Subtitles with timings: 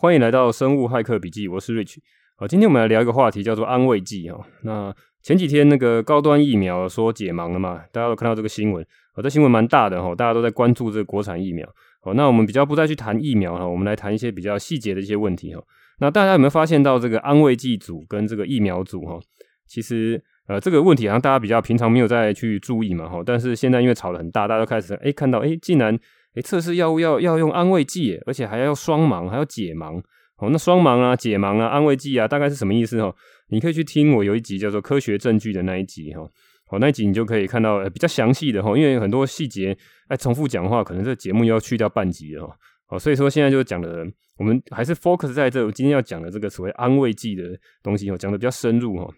[0.00, 1.98] 欢迎来到生物骇客笔记，我是 Rich。
[2.34, 4.42] 好，今天我们来聊一个话题，叫做安慰剂哈。
[4.62, 4.90] 那
[5.22, 7.82] 前几天那个高端疫苗说解盲了嘛？
[7.92, 8.82] 大家都看到这个新闻，
[9.12, 11.68] 好，这新闻蛮大的哈，大家都在关注这个国产疫苗。
[12.00, 15.62] 好，那我们比较不再去谈疫苗哈，我们来谈一些比较细节的一些问题哈。
[15.98, 19.20] 那大家有没有发现到这个安慰剂组跟这个疫苗组哈？
[19.66, 25.94] 其实呃这个问题好像大家比较平常没有再去注意嘛哈，但是现在因为炒得很大，大家都开始哎看到哎竟然。
[26.34, 30.00] 诶，测试药物要要用安慰剂，而且还要双盲，还要解盲。
[30.36, 32.98] 哦，那双盲啊、解盲啊、安慰剂啊，大概是什么意思？
[33.02, 33.14] 哈，
[33.48, 36.22] 你可以去听我有一集叫做《科学证据》的那一集，哈，
[36.66, 39.76] 好，那一集你就可以看到呃比较详细的哈，因为很多细节
[40.08, 42.56] 哎重复讲话，可能这个节目要去掉半集了哈。
[42.86, 44.06] 好，所以说现在就讲的，
[44.38, 47.44] 我们还是 focus 在这我今天要讲的这个所谓安慰剂的
[47.82, 49.12] 东西，哦，讲的比较深入哈。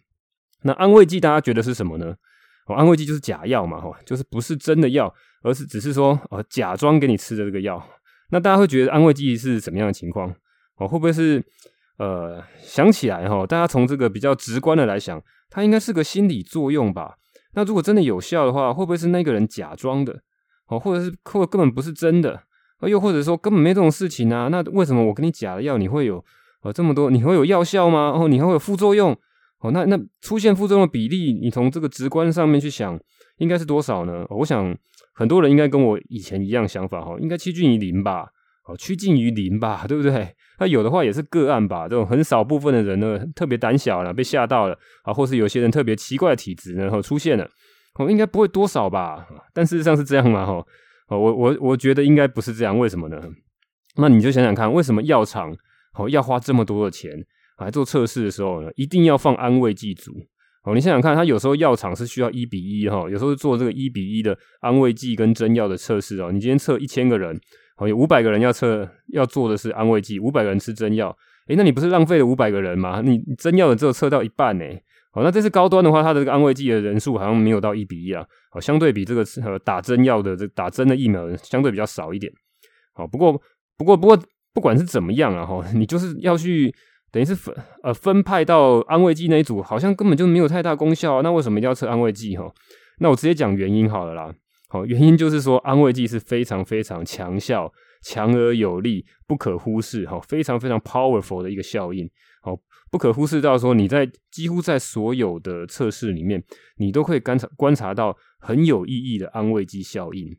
[0.63, 2.17] 那安慰剂大家觉得是什么呢？
[2.67, 5.13] 哦，安慰剂就是假药嘛，哈，就是不是真的药。
[5.45, 7.85] 而是只是说，呃，假装给你吃的这个药，
[8.31, 10.33] 那大家会觉得安慰剂是怎么样的情况？
[10.79, 11.45] 哦，会不会是
[11.99, 13.45] 呃想起来哈？
[13.45, 15.21] 大家从这个比较直观的来想，
[15.51, 17.17] 它应该是个心理作用吧？
[17.55, 20.21] 那如果真的有效的话，会不会是那个人假装的？
[20.69, 22.41] 哦，或者是或根本不是真的？
[22.83, 24.47] 又或者说根本没这种事情啊？
[24.49, 26.25] 那为什么我给你假的药，你会有
[26.63, 27.11] 呃这么多？
[27.11, 28.13] 你会有药效吗？
[28.15, 29.19] 哦，你还会有副作用？
[29.63, 32.99] 哦，那那出现副作用的比例，你从这个直观上面去想，
[33.39, 34.27] 应该是多少呢？
[34.31, 34.77] 我想。
[35.15, 38.27] 很多人应该跟我以前一样想法哈，应该趋近于零吧，
[38.67, 40.27] 哦，趋近于零吧，对不对？
[40.59, 47.47] 那有的话也是个案吧，这种很少部分的人呢，特别胆小了，被吓到了啊，或是有些人特别奇怪的体质呢，出现了，
[47.99, 49.27] 哦，应该不会多少吧？
[49.53, 50.47] 但事实上是这样吗？
[50.47, 50.55] 哈，
[51.09, 53.21] 哦，我我我觉得应该不是这样，为什么呢？
[53.97, 55.55] 那你就想想看，为什么药厂
[55.99, 57.13] 哦要花这么多的钱
[57.59, 60.13] 来做测试的时候呢，一定要放安慰剂组？
[60.65, 66.31] 哦，你想想看，他有时候药厂是需要一比一哈，有时候做这个一比一的安慰剂跟真药的测试哦。
[66.31, 67.37] 你今天测一千个人，
[67.79, 71.09] 哦，有五百个人要测，要做的是安慰剂，五百个人吃真药，
[71.49, 73.03] 诶，那你不是浪费了五百个人吗？
[73.03, 74.65] 你真药的只有测到一半呢。
[75.11, 79.25] 好，那这次高端的话，它的这个安慰剂的人数好像没有到一比一啊，好，相对比这个
[79.65, 82.33] 打真药的这打针的疫苗相对比较少一点。
[82.93, 83.33] 好，不过
[83.77, 84.17] 不过不过
[84.55, 86.73] 不管是怎么样啊哈，你就是要去。
[87.13, 91.21] 等于是分呃分派到安慰剂那一组，好像根本就没有太大功效。
[91.21, 92.51] 那为什么一定要测安慰剂哈？
[93.01, 94.35] 那我直接讲原因好了啦。
[94.69, 97.71] 好，原因就是说安慰剂是非常非常强效、
[98.03, 102.09] 强而有力、不可忽视哈，非常非常 powerful 的一个效应。
[102.41, 102.57] 好，
[102.91, 106.43] 不可忽视到说你在几乎在所有的测试里面，
[106.79, 110.35] 你都可以观察观察到很有意义的安慰剂效应。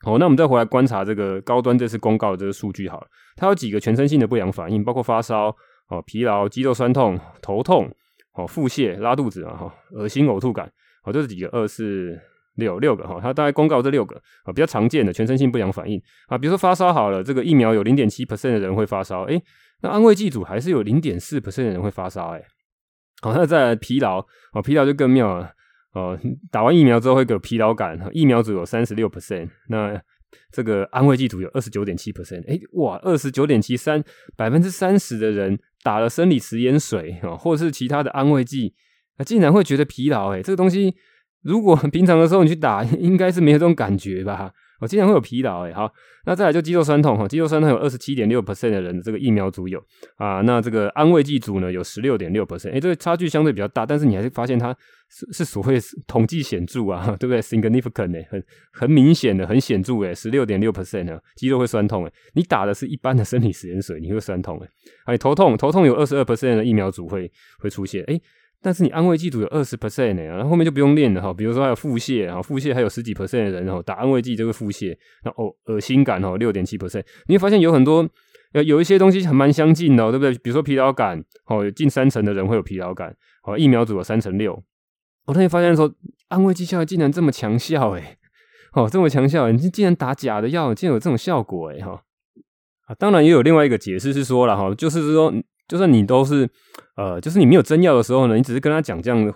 [0.00, 3.06] 好，那我们再回来观察这个高端这次公告的这个数据好了，
[3.36, 5.54] 它有几个全身性的不良反应，包括发烧。
[5.88, 7.88] 哦，疲劳、肌肉酸痛、头痛、
[8.34, 10.70] 哦，腹泻、拉肚子啊，哈，恶心、呕吐感，
[11.04, 12.18] 哦，这是几个二四
[12.56, 19.40] 六六个哈，它大概公告这六个啊，比较常见的全身性不良反应啊，比如说发烧好了，这个疫苗有零点七 percent 的人会发烧，诶，
[19.82, 22.44] 那安慰剂组还是有零点四 percent 的人会发烧，诶，
[23.22, 24.18] 好，那再来疲劳，
[24.52, 25.52] 哦，疲劳就更妙了，
[25.92, 26.18] 哦，
[26.50, 30.00] 打完疫苗之后会有疲劳感，疫苗组有三十六 percent，那。
[30.50, 34.02] 这个安慰剂组有二十九点七 percent，哎，哇，二十九点七三，
[34.36, 38.74] 百分之三十的人打了生理食盐水啊，或者是其他的安慰剂，
[39.16, 40.94] 啊，竟然会觉得疲劳，哎，这个东西
[41.42, 44.52] 如果平常的时候你去打，应该是没有这种感觉吧？
[44.80, 45.90] 我经常会有疲劳，诶，好，
[46.26, 49.82] 那再来就肌肉酸痛哈，肌肉酸痛有二十七点六 percent 的人，这个疫苗组有
[50.16, 54.76] 啊，那这个安慰剂组呢有十六点六 percent，哎，这个差距相对比较大，但是你还是发现它
[55.08, 64.68] 是是所谓统计显著啊， 对不对？significant 诶，很很明显的，很显著诶，十六点六 percent 呢，肌肉会酸痛诶，你打的是一般的生理食盐水，你会酸痛诶，
[65.06, 68.20] 哎，头痛头痛有二十二 percent 的疫苗组会会出现，诶。
[68.66, 71.32] 但是你安慰剂组有二十 percent 呢，然后后面就不用练了哈。
[71.32, 74.88] 比如说还有腹泻哈，腹泻还有十几 percent 的人哈，打安慰剂就会腹泻，
[75.22, 77.04] 然后恶心感哦，六点七 percent。
[77.28, 78.04] 你会发现有很多
[78.64, 80.34] 有一些东西还蛮相近的，对不对？
[80.38, 84.60] 比如说疲劳感，哦，有近三成的人会有疲劳感，哦，疫苗组有三成六。
[85.26, 85.94] 我突然发现说，
[86.26, 88.18] 安慰剂效竟然这么强效诶，
[88.72, 92.02] 哦，这么强效，你竟然打假的药，竟然有这种效果诶，哈
[92.86, 95.32] 啊，当然也有另外一个解释是说了哈，就是说。
[95.68, 96.48] 就算你都是，
[96.96, 99.32] 呃，就是你没有真药的时候呢，你只是跟他讲这样的，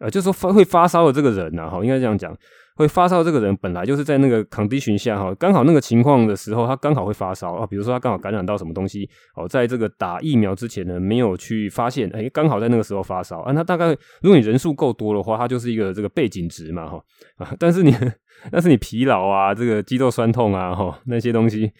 [0.00, 2.34] 呃，就是说发会发烧的这个人呐，哈，应该这样讲，
[2.76, 13.88] 会发烧这个人本来就是在那个 condition 下哈，刚好那个情况的时候，他刚好会发烧啊，比如说他刚好感染到什么东西，哦，在这个打疫苗之前呢，没有去发现，哎，刚好在那个时候发烧啊，那大概
[14.22, 17.02] 如果你人数够多的话，它就是一个这个背景值嘛，哈，
[17.38, 17.94] 啊，但是你，
[18.50, 21.70] 但是你疲劳啊，这个肌肉酸痛啊，哈，那些东西。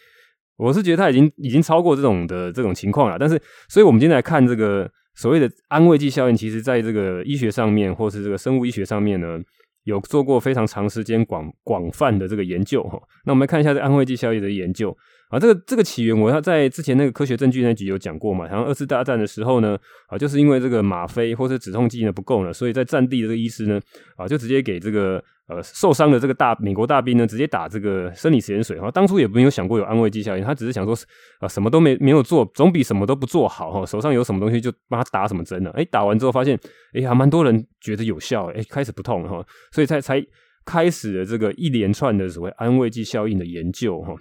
[0.59, 9.39] 我是觉得他已经已经超过这种的这种情况了，但是，所以我们今天来看这个所谓的安慰剂效应，其实在这个医学上面，或是这个生物医学上面呢，
[9.85, 13.01] 有做过非常长时间广广泛的这个研究哈。
[13.25, 14.95] 那我们来看一下这安慰剂效应的研究
[15.29, 18.49] 啊，这个这个起源，我要在之前那个科学证据那集有讲过嘛。
[18.49, 23.79] 好像二次大战的时候呢，啊，就是因为这个吗啡或者止痛剂呢不够了，所以在战地的这个医师呢，
[24.17, 28.81] 啊，就直接给这个呃受伤的这个大美国大兵呢，直接打这个生理食盐水。
[28.81, 30.97] 哈，当初也没有想过有安慰剂效应，他只是想说
[31.41, 33.85] 啊，什么都没没有做，总比什么都不做好哈。
[33.85, 35.71] 手上有什么东西就帮他打什么针呢。
[35.75, 36.59] 哎，打完之后发现，
[36.95, 40.25] 哎，还蛮多人觉得有效，哎，开始不痛哈，所以才才
[40.65, 44.15] 开始了这个一连串的所谓安慰剂效应的研究哈。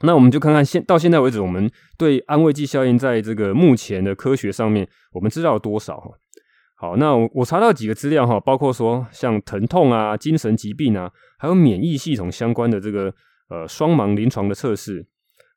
[0.00, 6.10] 那我们就看看现到现在为止，我们对安慰剂效应在这个目前的科学上面，我们知道多少哈？
[6.74, 13.10] 好，那我我查到几个资料哈，包括说像疼痛啊、精神疾病啊，还有免疫系统相关的这个
[13.48, 15.06] 呃双盲临床的测试。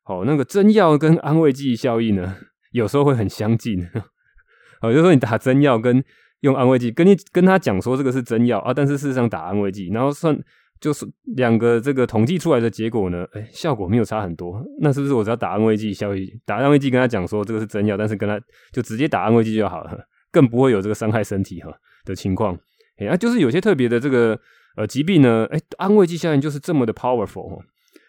[0.02, 2.36] 好，那个针药跟安慰剂效应呢，
[2.72, 3.86] 有时候会很相近。
[4.80, 6.02] 好，就是说你打针药跟
[6.40, 10.34] 用安慰剂，跟你跟他讲说这个是针药啊，但是事实上打安慰剂，然后算。
[10.80, 11.06] 就是
[11.36, 14.64] 两个这个统计出来的结果呢，哎，效果没有差很多。
[14.80, 18.40] 那是不是我只要打安慰剂效益，打安慰剂跟他讲说这个是真药，但是跟他
[18.72, 19.98] 就直接打安慰剂就好了，
[20.32, 21.70] 更不会有这个伤害身体哈
[22.06, 22.58] 的情况。
[22.96, 24.40] 哎，啊，就是有些特别的这个
[24.76, 27.60] 呃疾病呢，哎，安慰剂效应就是这么的 powerful。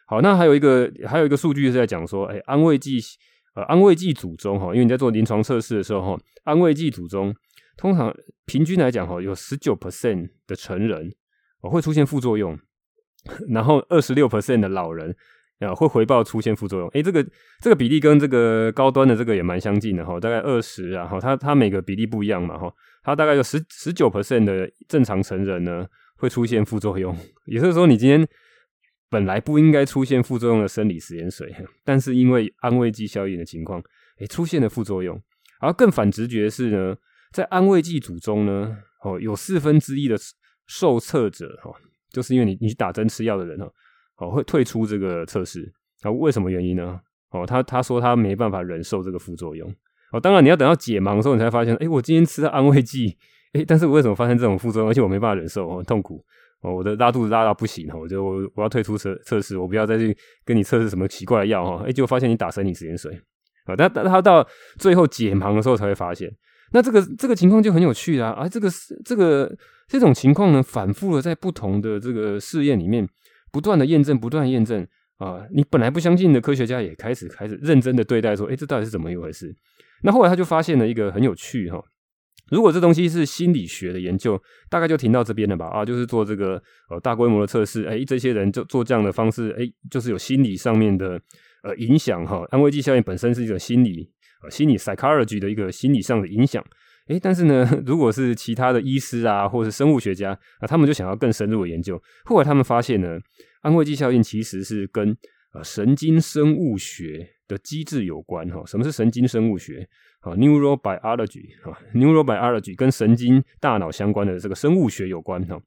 [0.08, 3.00] 好，那还有一个还有一个数据是在讲说，哎，安慰剂
[3.56, 7.36] 呃安慰剂组中哈，因为你在做临床测试的时候哈，安慰剂组中
[7.76, 8.16] 通常
[8.46, 11.12] 平均来讲哈，有十九 percent 的成人。
[11.62, 12.58] 哦，会出现副作用，
[13.50, 15.16] 然后二十六 percent 的老人
[15.60, 16.90] 啊会回报出现副作用。
[16.90, 17.24] 诶，这个
[17.62, 22.74] 这个比例跟这个高端的这个也蛮相近的哈，大概二十啊，哈，它它每个比例不一样嘛哈，
[23.04, 25.86] 它大概有十十九 percent 的正常成人呢
[26.18, 27.16] 会出现副作用，
[27.46, 28.28] 也就是说你今天
[29.10, 31.54] 本来不应该出现副作用的生理食盐水，
[31.86, 33.80] 但是因为安慰剂效应的情况，
[34.20, 35.22] 诶，出现了副作用。
[35.60, 36.96] 而更反直觉是呢，
[37.32, 40.18] 在安慰剂组中呢，哦，有四分之一的。
[40.72, 41.70] 受测者哈，
[42.12, 43.70] 就是因为你你去打针吃药的人哈，
[44.20, 45.70] 哦会退出这个测试
[46.04, 46.10] 啊？
[46.10, 46.98] 为什么原因呢？
[47.32, 49.70] 哦，他他说他没办法忍受这个副作用
[50.14, 50.20] 哦。
[50.20, 53.18] 当然你要等到解盲的时候，你才发现，哎，我今天吃了安慰剂，
[53.52, 54.90] 哎，但是我为什么发生这种副作用？
[54.90, 56.24] 而且我没办法忍受，很痛苦
[56.62, 60.16] 哦，我的拉肚子拉到不行，我就我我要退出测测试，我不要再去
[60.46, 61.84] 跟你测试什么奇怪的药哈。
[61.86, 63.14] 哎，结果发现你打生理食盐水
[63.66, 64.48] 啊，但但他到
[64.78, 66.34] 最后解盲的时候才会发现，
[66.72, 68.70] 那这个这个情况就很有趣啦啊，这个
[69.04, 69.54] 这个。
[69.92, 73.06] 这种情况呢，反复的在不同的这个试验里面
[73.52, 79.54] 不断的验证，不断验证啊，你本来不相信的科学家也开始开始认真的对待，说，诶，这到底是怎么一回事？
[80.04, 81.84] 那后来他就发现了一个很有趣哈，
[82.52, 85.68] 如果这东西是心理学的研究，大概就停到这边了吧？
[85.68, 86.54] 啊，就是做这个
[86.90, 91.22] 呃大规模的测试，诶，这些人就做这样的方式，诶，就是有心理上面的
[91.64, 92.48] 呃影响哈。
[92.50, 94.10] 安慰剂效应本身是一个心理
[94.50, 96.66] 心理 psychology 的一个心理上的影响。
[97.08, 102.02] 诶，但是呢，如果是其他的医师啊，或者是生物学家啊，他们就想要更深入的研究。
[102.24, 103.20] 后来他们发现呢，
[103.62, 105.16] 安慰剂效应其实是跟
[105.54, 108.64] 呃神经生物学的机制有关哈。
[108.66, 109.88] 什么是神经生物学？
[110.22, 115.60] 啊，neurobiology 啊，neurobiology 跟神经大脑相关的这个生物学有关哈。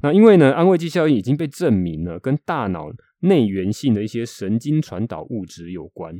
[0.00, 2.90] 那因为呢，安慰剂效应已经被证明了跟大脑
[3.20, 6.14] 内源性的一些神经传导物质有关。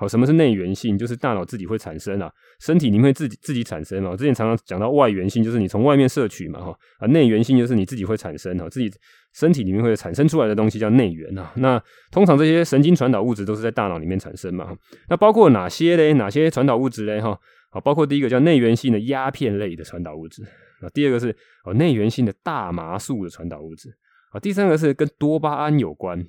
[0.00, 0.96] 好，什么是内源性？
[0.96, 4.08] 就是大脑自己会产生啊，身体里面会自己自己产生啊。
[4.08, 8.90] 我之前常常讲到外源性，就是你从外面摄取嘛，哈啊，内源性就是你自己会产生哈，自己
[9.34, 11.52] 身体里面会产生出来的东西叫内源啊。
[11.56, 11.78] 那
[12.10, 14.74] 通常这些神经传导物质都是在大脑里面产生嘛。
[15.10, 16.14] 那包括哪些嘞？
[16.14, 17.20] 哪些传导物质嘞？
[17.20, 17.38] 哈，
[17.68, 20.42] 好，包括第一个叫内源性的鸦片类的传导物质
[20.80, 21.36] 啊，第二个是
[21.66, 23.94] 哦内源性的大麻素的传导物质
[24.32, 26.24] 啊，第三个是跟多巴胺有关，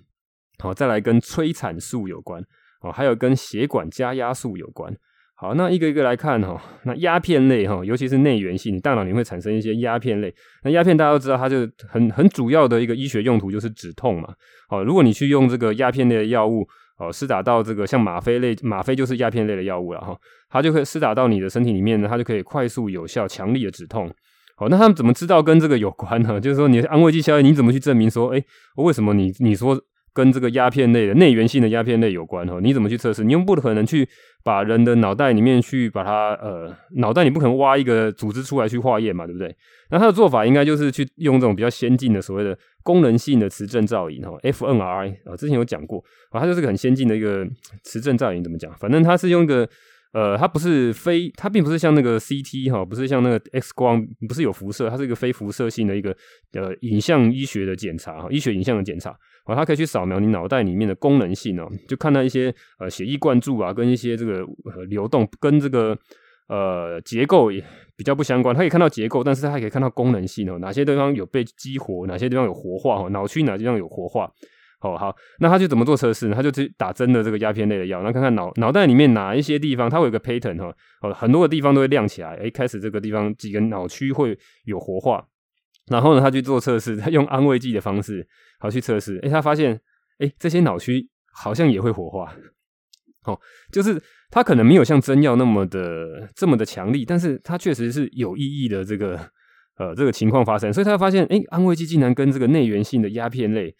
[0.60, 2.43] 好，再来跟催产素有关。
[2.81, 4.93] 哦，还有跟血管加压素有关。
[5.35, 6.61] 好，那一个一个来看哈。
[6.83, 10.31] 那鸦片类哈，尤其是内源性，大脑里会产生一些鸦片类。
[10.63, 14.31] 那鸦片大家都知道，它就很很主要的一个医学用途就是止痛嘛。
[14.69, 16.67] 好，如果你去用这个鸦片类的药物，
[17.00, 20.15] 哦，施打到这个像吗啡类，吗啡就是鸦片类的药物了哈，
[20.47, 24.13] 它就可以施打到你的身体里面呢，它就可以快速、有效、强力的止痛。
[24.55, 26.38] 好，那他们怎么知道跟这个有关呢？
[26.41, 28.43] 就是说，你的安慰剂效应，你怎么去证明说，哎，
[28.75, 29.81] 为什么你你说？
[30.13, 33.24] 跟这个鸦片类的内源性的鸦片类有关哈，你怎么去测试？
[33.24, 34.08] 你又不可能去
[34.44, 39.56] 把人的脑袋里面去把它呃，脑袋你不可能挖一个组织出来去化验嘛，对不对？
[39.89, 47.48] 那他的做法应该就是去用这种比较先进的所谓的功能性的磁振造影哈，f n r i 啊，之前有讲过啊，它就是个很先进的一个
[47.84, 48.74] 磁振造影，怎么讲？
[48.77, 49.68] 反正它是用一个。
[50.13, 56.13] 呃，它不是非，它并不是像那个 CT 哈，不是像那个 X 光，不是有辐射，它是一个非辐射性的一个
[56.51, 64.45] 呃影像医学的检查哈，医学影像的检查，哦，它可以去扫描你脑袋里面的功能性哦，就看到一些呃血液灌注啊，跟一些这个
[64.88, 65.98] 流动跟这个
[66.48, 67.63] 呃结构也
[67.95, 74.31] 比较不相关，它可以看到结构，但是它还可以看到功能性哦，哪些地方有被激活，哪些地方有活化哈，脑区哪些地方有活化。
[74.83, 76.36] 哦，好，那他就怎么做测试呢？
[76.36, 85.24] 他就去打针的这个鸦片类的药，那看看脑脑袋里面哪一些地方，它会有个 pattern 哈，哦，很多个地方都会亮起来，诶，开始这个地方几个脑区会有活化，
[85.91, 88.27] 然后呢，他去做测试， 他用安慰剂的方式
[88.60, 89.79] 好去测试，诶，他发现，
[90.19, 92.33] 诶，这些脑区好像也会活化，
[93.25, 93.39] 哦，
[93.71, 99.19] 就是他可能没有像真药那么的这么的强力，但是它确实是有意义的这个
[99.77, 103.75] 呃这个情况发生，所以他发现，诶，安慰剂竟然跟这个内源性的鸦片类。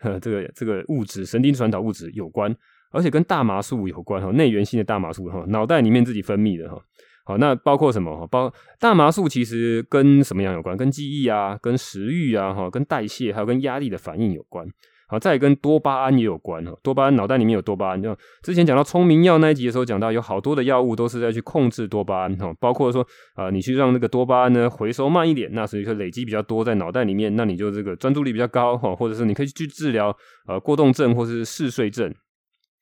[0.00, 2.54] 呃，这个这个物质，神经传导物质有关，
[2.92, 6.78] 而且跟大麻素有关哈，内源性的大麻素哈，脑袋里面自己分泌的哈。
[7.26, 8.24] 好，那包括什么？
[8.28, 10.76] 包大麻素其实跟什么样有关？
[10.76, 14.64] 跟记忆啊，跟食欲啊，哈，跟代谢，还有跟压力的反应有关。
[15.08, 16.72] 好，再跟多巴胺也有关哈。
[16.84, 23.02] 多巴胺脑袋里面有多巴胺，就之前讲到聪明药那一集的时候讲到，有好多的药物都是在去控制多巴胺哈，包括说
[23.34, 30.16] 啊、呃，你去让那个多巴胺呢回收慢一点，那所以说累积比较多在脑袋里面，那你就这个专注力比较高哈，或者是你可以去治疗
[30.46, 32.12] 呃过动症或者是嗜睡症。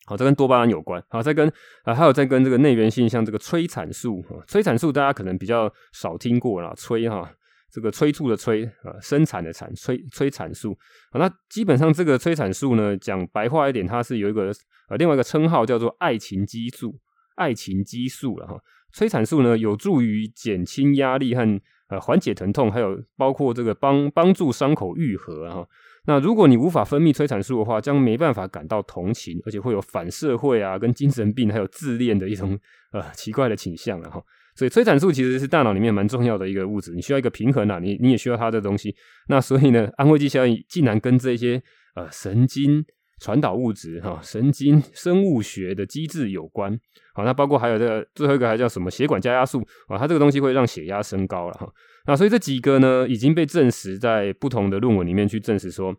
[0.06, 1.02] 好，这跟多巴胺有关。
[1.08, 1.50] 好，再跟
[1.84, 7.30] 啊、还有再跟这个内源性，像这个催产素，催产素大家可能比较少听过啦，催哈。
[7.72, 10.78] 这个催促的催啊，生产的产，催催产素
[11.10, 14.52] 好，那基本上这个催产素呢，讲白话一点，它是有一个
[14.88, 16.94] 呃另外一个称号叫做爱情激素，
[17.34, 18.56] 爱情激素了哈。
[18.92, 25.66] 催产素呢，有助于减轻压力和呃缓解疼痛，还有包括这个帮帮助伤口愈合哈。
[26.06, 32.58] 那如果你无法分泌催产素的话，将没办法感到同情，而且会有反社会啊，跟精神病还有自恋的一种
[32.92, 34.22] 呃奇怪的倾向了哈。
[34.54, 38.94] 所以催产素其实是大脑里面蛮重要的一个物质，你需要一个平衡啊，你你也需要它的东西。
[39.28, 41.60] 那所以呢，安慰剂效应竟然跟这些
[41.96, 42.84] 呃神经
[43.18, 46.78] 传导物质哈、神经生物学的机制有关。
[47.14, 51.66] 好，那包括还有这个最后一个还叫什么血管加压素啊，它这个东西会让血压升高了哈。
[52.06, 55.96] 那所以这几个呢已经被证实在不同的论文里面去证实说，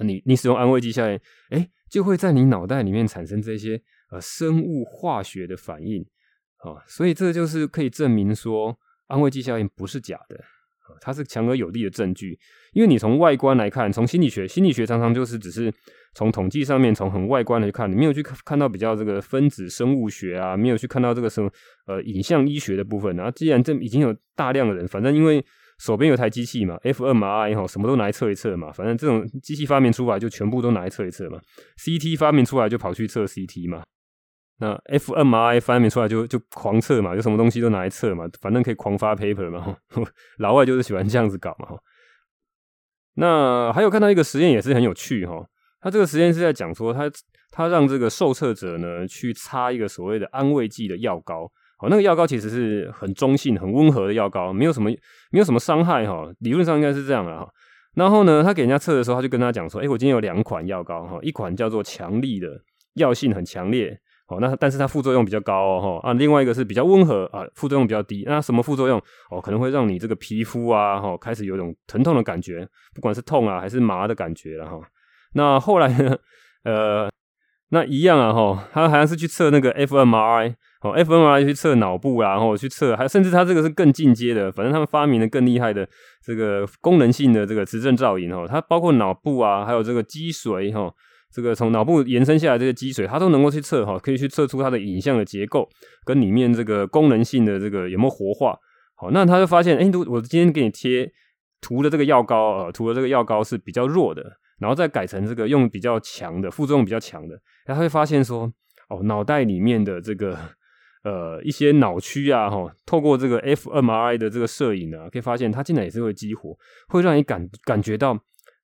[0.00, 1.18] 你你使用安慰剂效应，
[1.50, 6.06] 哎，就会在你脑袋里面产生这些呃生物化学的反应。
[6.58, 10.44] 啊，所以这就是可以证明说安慰剂效应不是假的，
[11.00, 12.38] 它是强而有力的证据。
[12.72, 15.72] 因为你从外观来看，从心理学，心理学常常就是只是
[16.14, 21.50] 从统计上面，从很外观来看，你没有去看看到比较这个分子生物学啊，没有去看到这个什么
[21.86, 23.14] 呃影像医学的部分。
[23.16, 25.44] 然后既然这已经有大量的人，反正因为
[25.78, 31.40] 手边有台机器嘛，fMRI 哈，什么都拿来测一测嘛，反正这种机器发明出来就全部都拿来测一测嘛
[31.78, 33.82] ，CT 发明出来就跑去测 CT 嘛。
[34.62, 39.76] 那 fMRI 发明出来就就狂测嘛，有什么东西都拿来测嘛，反正可以狂发 paper 嘛。
[40.38, 41.76] 老外就是喜欢这样子搞嘛。
[43.14, 45.44] 那还有看到一个实验也是很有趣哈，
[45.80, 47.10] 他这个实验是在讲说他
[47.50, 54.88] 他让这个受测者呢去擦一个所谓的安慰剂的药膏，好，那个药膏其实是很中性、很温和的药膏，没有什么
[55.32, 57.48] 没有什么伤害哈，理论上应该是这样的哈。
[57.96, 62.48] 然后呢，他给人家测的时候，他就跟他讲说，哎，我今天有两款药膏哈，一款叫做强力的，
[62.94, 63.98] 药性很强烈。
[64.28, 68.24] 哦，那但是它副作用比较高哦，啊，另外一个是比较温和啊，副作用比较低。
[68.26, 68.98] 那什么副作用？
[69.30, 74.80] 哦，可能会让你这个皮肤啊，哈，开始有一种疼痛的感觉，不管是痛啊还是麻的感觉了哈。
[75.34, 76.16] 那后来呢，
[76.64, 77.10] 呃，
[77.70, 85.86] 那一样啊，哈，他好像是去测那个 fMRI，哦，fMRI 去测脑部啊，然后去测，还甚至他这个是更进阶的，反正他们发明了更厉害的
[86.24, 90.90] 这个功能性的这个磁振造影哦，它包括脑部啊，还有这个脊髓哈。
[91.32, 95.66] 这个从脑部延伸下来这些积水，它都能够去测哈，可以去测出它的影像的结构
[96.04, 98.54] 跟里面这个功能性的这个有没有活化。
[98.94, 101.10] 好，那他就发现，哎，我今天给你贴
[101.62, 104.22] 涂的这个药膏啊，涂的这个药膏是比较弱的，
[104.60, 107.34] 然后再改成这个用比较强的，副作用比较强的，
[107.64, 108.52] 然后他会发现说，
[108.90, 110.38] 哦，脑袋里面的这个
[111.02, 116.54] 呃一些脑区啊，哈，透过这个 fMRI 的这个摄影呢，可以发现它竟然也是会激活，
[116.88, 118.16] 会让你感感觉到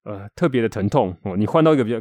[0.05, 1.99] 呃特别的疼痛哦，你换到一个比较。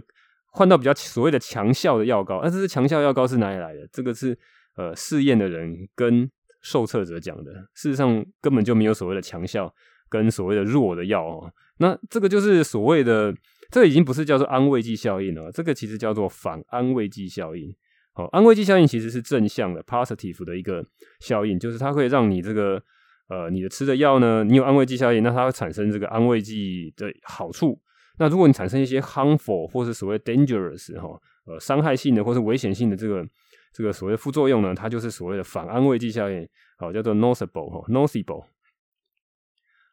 [0.51, 3.88] 换到比较所谓的强效的药膏，那这是强效药膏是哪里来的？
[3.92, 4.38] 这个是
[4.75, 6.30] 呃试验的人跟
[6.62, 7.51] 受测者讲的。
[7.74, 9.74] 事实上根本就没有所谓的强效
[10.10, 11.51] 跟所谓的弱的药哦。
[11.80, 13.32] 那这个就是所谓的，
[13.70, 17.72] 这已经不是叫做安慰剂效应了，这个其实叫做反安慰剂效应。
[18.13, 20.84] 好，安慰剂效应其实是正向的 positive 的一个
[21.20, 22.82] 效应，就是它会让你这个
[23.30, 27.80] 呃你的吃的药呢，你有安慰剂效应，那它会产生这个安慰剂的好处。
[28.20, 33.24] 那如果你产生一些 harmful 或是所谓 dangerous 哈，呃，伤害性的或是危险性的这个
[33.72, 36.48] 这个所谓副作用呢，它就是所谓的反安慰剂效应，
[36.80, 38.46] 好，叫做 nocebo 哈，nocebo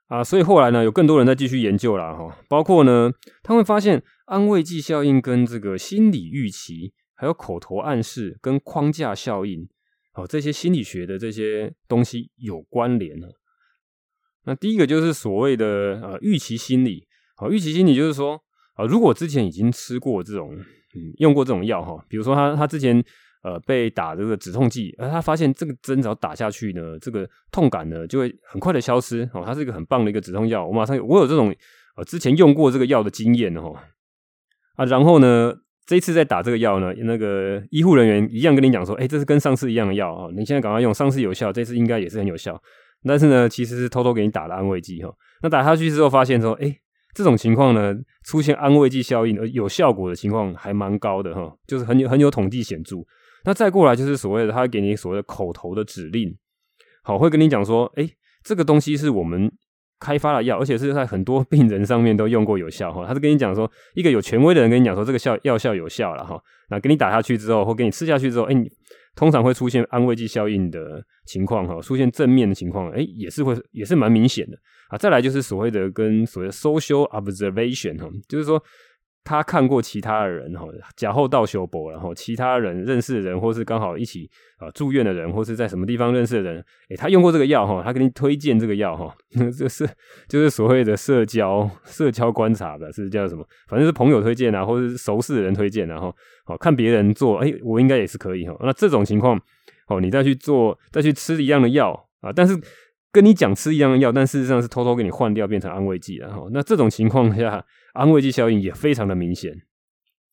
[0.07, 3.13] 啊，所以后来呢，有更多人在继续研究了哈，包括呢，
[3.43, 9.69] 他会发现安慰剂效应跟这个心理预期，还有口头暗示跟框架效应，
[10.13, 13.19] 好，这些心理学的这些东西有关联。
[14.45, 17.07] 那第一个就是所谓的呃预期心理。
[17.35, 18.41] 好，预期心理就是说，
[18.75, 20.55] 啊，如果之前已经吃过这种，
[20.95, 23.03] 嗯，用过这种药哈，比如说他他之前
[23.43, 31.55] 呃被打这个止痛剂，而他发现这个针只要打下去呢，这个痛感呢就会很快的消失哦，它是一个很棒的一个止痛药，我马上我有这种
[31.97, 33.75] 呃之前用过这个药的经验哦，
[34.77, 35.55] 啊，然后呢。
[35.87, 42.59] 这次在打这个药呢，那个医护人员一样跟你讲说，哎，这是跟上次一样的药啊，你现在赶快用，上次有效，这次应该也是很有效。
[43.07, 45.13] 但是呢，其实是偷偷给你打了安慰剂哈。
[45.43, 46.75] 那打下去之后发现说，哎，
[47.15, 47.95] 这种情况呢，
[48.25, 52.97] 出现安慰剂效应而有效果的情况还蛮高的哈，就是很有很有统计显著。
[53.45, 56.37] 那再过来就是所谓的他给你所谓的口头的指令，
[57.03, 58.09] 好，会跟你讲说，哎，
[58.43, 59.51] 这个东西是我们。
[60.01, 63.07] 开发了药，而且是在很多病人上面都用过有效哈。
[63.07, 66.39] 他是跟你讲说，一个有权威的人跟你讲说这个效药效有效了哈。
[66.69, 68.71] 那给你打下去之后，或给你吃下去之后，哎，你
[69.15, 74.57] 通常会出现安慰剂效应的情况哈，出现正面的情况，哎，也是会也是蛮明显的
[74.89, 74.99] 啊。
[74.99, 78.63] 再来就是所谓的跟所谓的 social observation 哈，就是说。
[79.25, 80.67] 他看过其他的人哈，
[80.97, 89.15] 假后到修博，然后其他人认识的人，或是刚好一起啊住院的人，或是在什么地方认识的人，诶，他用过这个药哈，他给你推荐这个药哈，
[89.57, 89.89] 这是
[90.29, 93.43] 就是所谓的社交社交观察的，是叫什么？
[93.67, 96.15] 反正是朋友推荐啊，或者是熟识的人推荐，然后
[96.45, 98.55] 好看别人做，诶，我应该也是可以哈。
[98.61, 99.41] 那这种情况，
[99.89, 102.55] 哦，你再去做，再去吃一样的药啊，但是
[103.15, 106.47] 跟你讲吃一样的药，但事实上是偷偷给你换掉，变成安慰剂了哈。
[106.53, 107.65] 那这种情况下。
[107.95, 109.55] 安慰剂效应也非常的明显，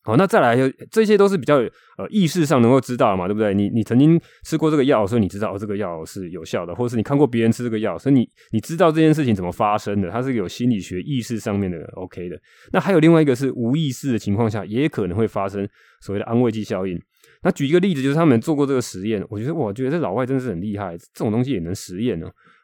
[0.02, 0.56] 好，那再来，
[0.90, 1.58] 这些都是比较
[1.96, 3.54] 呃意识上能够知道的嘛，对不对？
[3.54, 12.36] 你你曾经吃过这个药，所以你知道这个药是有效的，或者是你看过别人吃这个药，所以你你知道这件事情怎么发生的，它是有心理学意识上面的 OK 的。
[12.72, 15.64] 那还有另外一个是无意识的情况下，也可能会发生
[16.00, 17.00] 所谓的安慰剂效应。
[17.44, 22.18] 那举一个例子，就是他们做过这个实验，我觉得我觉得这老外真的是很厉害，这种东西也能实验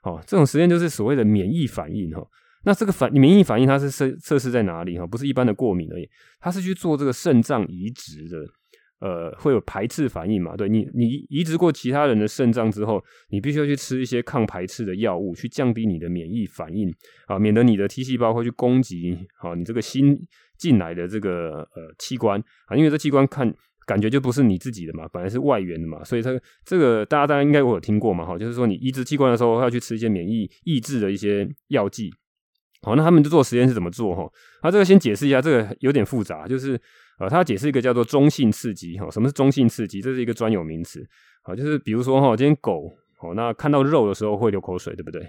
[0.09, 0.23] 哦。
[0.27, 2.27] 这种实验就是所谓的免疫反应哈。
[2.65, 5.07] 那这个反免疫反应它是测测试在哪里哈？
[5.07, 6.09] 不是一般的过敏而已，
[6.41, 8.37] 它是去做这个肾脏移植的，
[9.01, 10.57] 呃，会有排斥反应嘛？
[10.57, 16.93] 对，你你移植过其他人的肾脏之后，你必须要去吃一些抗排斥的药物，去降低你的免疫反应
[17.27, 20.19] 啊，免得你的 T 细胞会去攻击啊你这个新
[20.59, 23.55] 进来的这个呃器官啊，因为这器官看
[23.89, 32.13] 感觉就不是你自己的嘛，本来是外源的嘛，所以这个这个大家大家应该我有听过嘛哈，就是说你移植器官的时候要去吃一些免疫抑制的一些药剂。
[32.83, 34.31] 好，那他们就做实验是怎么做哈？
[34.61, 36.79] 他这个先解释一下，这个有点复杂，就是
[37.19, 39.11] 呃，他解释一个叫做中性刺激哈。
[39.11, 40.03] 什么是中性刺激？
[40.03, 41.05] 这是一个专有名词。
[41.43, 45.27] 好，就是比如说哈，今天狗哦，那看到肉的时候会流口水，对不对？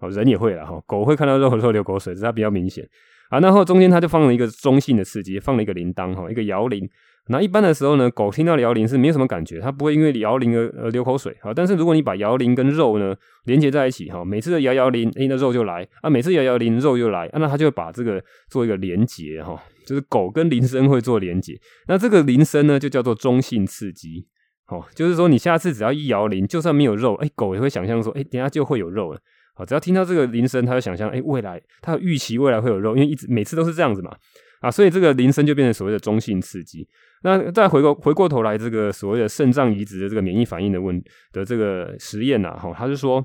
[0.00, 2.86] 哦，人也会了哈，狗会看到肉的时候流口水，这它比较明显。
[3.30, 6.86] 啊，然后中间他就放了一个中性的刺激，放了一个铃铛哈，一个摇铃。
[7.30, 11.36] 那一般的时候呢，狗听到摇铃是没有什么感觉，它不会因为摇铃而呃流口水。
[11.40, 13.14] 好，但是如果你把摇铃跟肉呢
[13.44, 17.30] 连接在一起哈，每次的摇摇铃，哎，那肉就来啊；每次摇摇铃，肉就来。
[17.32, 21.56] 那它就会把这个做一个连接哈，就是狗跟铃声会做连接。
[21.86, 24.26] 那这个铃声呢，就叫做中性刺激。
[24.66, 29.20] 哦，就是说你下次只要一摇铃，就算没有肉，哎，狗也会想象说，哎，等下就会有肉了。
[29.54, 34.16] 好，只要听到这个铃声，它就想象，哎，未来它预期未来会有肉，因为一直每次都是这样子嘛。
[34.60, 36.86] 啊，所以这个铃声就变成所谓的中性刺激。
[37.22, 41.02] 那再回过回过头来，这个所谓的肾脏移植的这个免疫反应的问
[41.32, 43.18] 的这个实验呐，哈，他是说，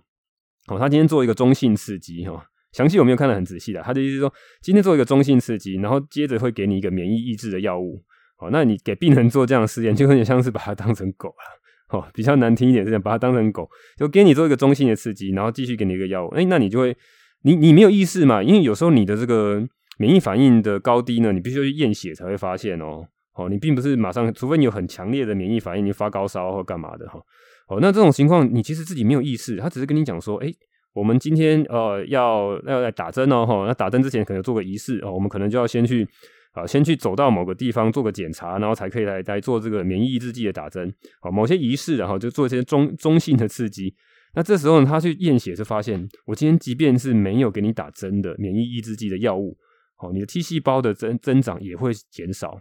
[0.68, 8.04] 哦，他今天做一个中性刺激，哈，详细我没有看得很仔细的，他的意思说，今天做一个中性刺激，然后接着会给你一个免疫抑制的药物，
[8.38, 16.98] 好，那你给病人做这样的实验，就有点像是把它当成狗了，哦，比较难听一点是这样，把它当成狗，就给你做一个中性的刺激，然后继续给你一个药物，哎，那你就会，
[17.44, 19.66] 你你没有意识嘛，因为有时候你的这个。
[19.98, 23.08] 免疫反应的高低呢，你必须要去验血才会发现哦。
[23.36, 27.20] 哦，你并不是马上，除非你有很强烈的免疫反应，你发高烧或干嘛的哈。
[27.68, 30.54] 哦，那这种情况你其实自己没有意识，他只是跟你讲说，诶，
[30.94, 36.08] 我们今天呃要要来打针哦，哈，那打针之前可能做个仪式哦，我们可能就要先去
[36.54, 40.94] 啊，先去走到某个地方做个检查，然后才可以来来做这个免疫抑制剂的打针。
[41.20, 43.94] 好，某些仪式然后就做一些中中性的刺激。
[44.36, 49.58] 那这时候呢，他去验血就发现，我今天即便是没有给你打针的免疫抑制剂的药物。
[49.98, 52.60] 哦，你的 T 细胞的增增长也会减少，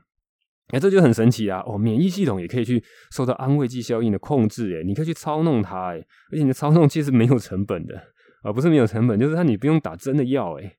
[0.69, 1.63] 哎，这就很神奇啊！
[1.67, 5.97] 哦，免疫系统也可以去受到安慰剂效应的控制，哎，你可以去操弄它，哎，
[6.33, 8.03] 而且你的操弄其实没有成本的，
[8.43, 10.77] 而不是没有成本，就是它你不用打针的药，哎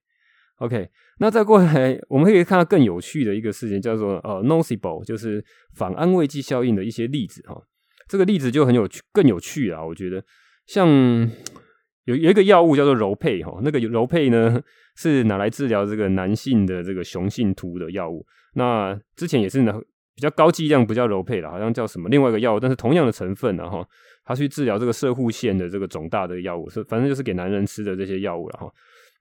[0.58, 5.43] ，OK，那再过来，我们可以看到更有趣的一个事情，叫做呃，nocebo，就是
[5.76, 7.62] 反安慰剂效应的一些例子哈。
[8.08, 10.24] 这个例子就很有趣，更有趣啊，我觉得
[10.65, 10.88] 像
[12.06, 14.62] 有有一个药物叫做柔沛哈，那个柔沛呢。
[14.98, 18.26] 是拿来治疗这个男性的这个雄性秃的药物。
[18.54, 19.78] 那之前也是呢，
[20.15, 23.86] 比较高剂量，不叫柔沛了，好像叫什么另外一个药物，但是同样的成分，然后
[24.24, 28.72] 他去治疗这个射护腺的这个肿大的药物，是反正就是给男人吃的这些药物了哈。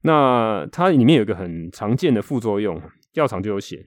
[0.03, 2.81] 那它里面有一个很常见的副作用，
[3.15, 3.85] 药厂就有写，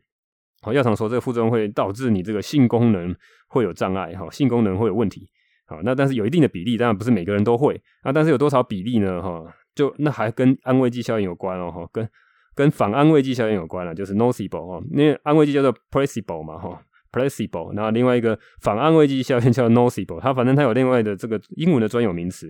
[0.61, 3.15] 好，药厂说这个副作用会导致你这个性功能
[3.47, 5.25] 会有障碍，哈，性功能会有问题。
[5.67, 7.79] 好，那但是有一定的比例，当然不是每个人都会。
[8.01, 9.21] 啊但是有多少比例呢？
[9.21, 9.43] 哈，
[9.75, 12.09] 就那还跟安慰剂效应有关哦，哈，跟
[12.55, 22.49] 跟反安慰剂效应有关了，就是 nocebo 哈，因为安慰剂叫做 placebo 嘛，哈，placebo，然后另外一个反安慰剂效应叫 nocebo，它反正它有另外的这个英文的专有名词。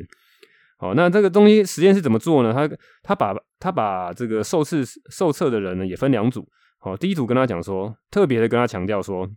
[0.77, 2.53] 好，那这个东西实验是怎么做呢？
[2.53, 2.69] 他
[3.01, 6.47] 他把他把这个受试受测的人呢也分两组。
[6.77, 9.27] 好，第一组跟他讲说，特别的跟他强调说。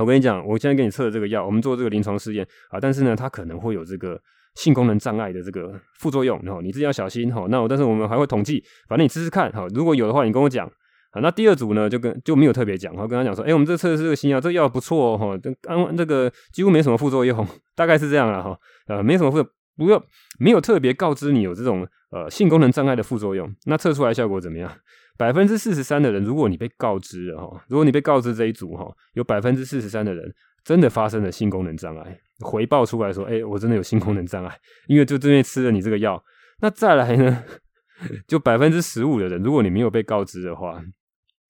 [0.00, 4.20] 我跟你讲，我现在给你测的这个药，我们做这个临床试验啊，但是呢，它可能会有这个
[4.54, 7.46] 性功能障碍的这个副作用，然后你自己要小心哈。
[7.48, 9.66] 那我但是我们还会统计，反正你试试看哈。
[9.74, 10.70] 如果有的话，你跟我讲。
[11.12, 18.54] 啊，那第二组呢，就跟就没有特别讲，然后跟他讲说，哎，我们这测的是这个新药，这药不错哦哈，安这个几乎没什么副作用， 大概是这样了哈。
[18.86, 19.42] 呃，没什么副，
[19.78, 20.02] 不要
[20.38, 24.70] 没有特别告知你有这种呃性功能障碍的副作用，那测出来效果怎么样？
[25.16, 36.22] 百分之四十三的人，如果你被告知了哈，如果你被告知这一组哈，有百分之四十三的人真的发生了性功能障碍，回报出来说，哎、我真的有性功能障碍， 因为就这边吃了你这个药。
[36.60, 37.44] 那再来呢，
[38.28, 40.82] 就百分之十五的人，如果你没有被告知的话，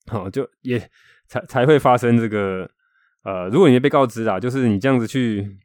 [0.07, 0.79] 好，就也
[1.27, 2.69] 才才会发生这个，
[3.25, 5.59] 呃，如果你被告知啊，就是你这样子去，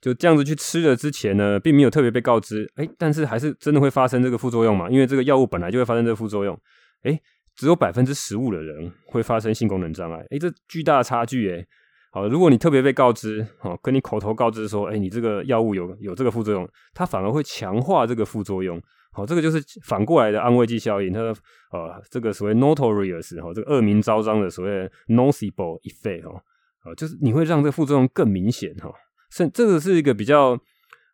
[0.00, 6.58] 就这样子去吃了之前呢，并没有特别被告知，哎、但是还是真的会发生这个副作用嘛，因为这个药物本来就会发生这个副作用。
[7.06, 7.20] 哎，
[7.54, 11.64] 只有百分之十五的人会发生性功能障碍，哎，这巨大的差距，哎，
[12.10, 21.34] 好，如果你特别被告知，哦，跟你口头告知说，哎，你这个药物有有这个副作用，它反而会强化这个副作用，好，这个就是反过来的安慰剂效应，它的
[21.72, 26.42] 呃，这个所谓 notorious 哈，这个恶名昭彰的所谓 nocebo effect 哈，
[26.80, 28.92] 啊，就是你会让这个副作用更明显哈，
[29.30, 30.58] 是这个是一个比较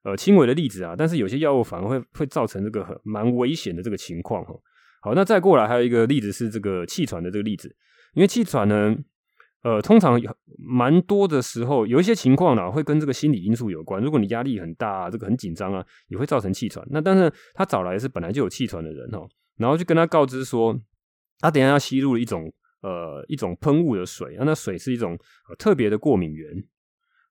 [0.05, 4.55] 呃轻微的例子啊，但是有些药物反而会会造成这个很蛮危险的这个情况哈。
[5.03, 7.75] 好，那再过来还有一个例子是这个气喘的这个例子，
[8.15, 8.97] 因为气喘呢，
[9.65, 10.21] 呃，通常
[10.57, 14.01] 蛮多的时候有一些情况呢，会跟这个心理因素有关。
[14.01, 16.87] 如果你压力很大啊，这个很紧张啊，也会造成气喘。
[16.88, 20.73] 那但是他找来是本来就有气喘的人哈，然后就跟他告知说，
[21.41, 25.19] 他等一下要吸入一种呃一种喷雾的水，那水是一种
[25.59, 26.62] 特别的过敏原。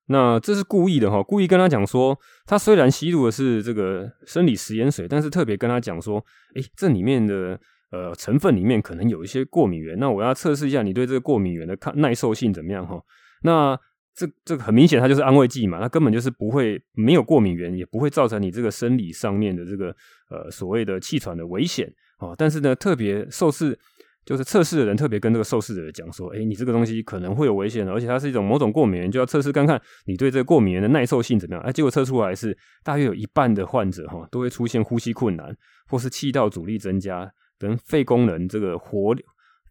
[0.06, 6.22] 那这是故意的哈，故意跟他讲说，他虽然吸入的是这个生理食盐水，但是特别跟他讲说，
[6.54, 7.58] 诶，这里面的
[7.92, 13.00] 呃成分里面可能有一些过敏原，那我要测试一下你对这个过敏原的抗耐受性怎么样哈。
[13.42, 13.78] 那
[14.14, 19.94] 这这个很明显，它就是安慰剂嘛，它根本就是不会没有过敏原，也不会造成你这个生理上面的这个
[20.28, 22.34] 呃所谓的气喘的危险啊。
[22.36, 23.78] 但是呢，特别受试。
[24.24, 35.56] 就是测试的人特别跟这个受试者讲说：“诶，你这个东西可能会有危险，而且它是一种某种过敏原，就要测试看看你对这个过敏原的耐受性怎么样。”哎，结果测出来是大约有一半的患者哈都会出现呼吸困难，
[35.88, 39.16] 或是气道阻力增加等肺功能这个活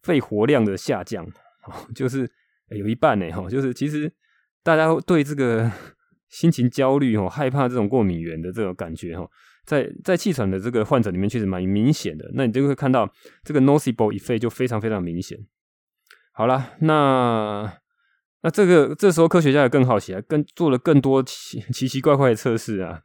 [0.04, 1.26] 肺活量的下降。
[1.96, 2.30] 就是
[2.70, 4.12] 有一半呢哈，就是其实
[4.64, 5.72] 大家对这个
[6.28, 9.26] 心情焦虑哈，害怕这种过敏原的这种感觉哈。
[9.72, 12.30] 在在气喘的这个患者里面，确实蛮明显的。
[12.34, 13.10] 那你就会看到
[13.42, 15.38] 这个 n o c i b l e effect 就非常非常明显。
[16.34, 17.72] 好了，那
[18.44, 23.02] 那这个这时候科学家也更好奇啊，更做了更多奇奇奇怪怪的测试啊。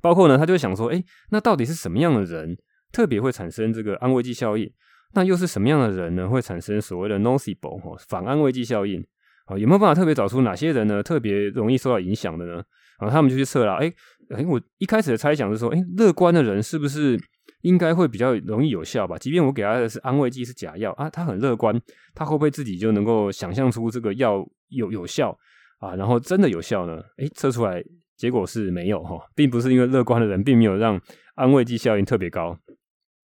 [0.00, 2.56] 包括呢，他就想说，诶，那到底是什么样的人
[2.92, 4.72] 特别会产生这个安慰剂效应？
[5.14, 9.04] 那又是什么样的人呢，会产生所谓的 nocebo 哈反安慰剂效应？
[9.46, 12.62] 啊，有没有办法特别找出哪些人呢，特别容易受到影响的呢？
[12.98, 13.92] 啊，他们就去测了，诶
[14.30, 17.18] 诶，我一开始的猜想是说，诶，乐观的人是不是
[17.62, 19.16] 应该会比较容易有效吧？
[19.18, 21.78] 即便我给他的是安慰剂，是假药啊，他很乐观，
[22.14, 25.36] 他会不会自己就能够想象出这个药有有效
[25.78, 25.94] 啊？
[25.94, 27.00] 然后真的有效呢？
[27.18, 27.82] 诶，测出来
[28.16, 31.00] 结果是没有哈，并不是因为乐观的人并没有让
[31.34, 32.58] 安慰剂效应特别高，